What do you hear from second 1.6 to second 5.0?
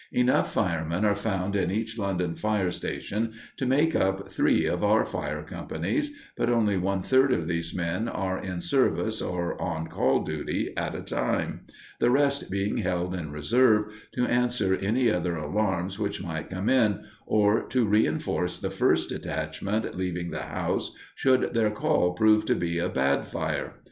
each London fire station to make up three of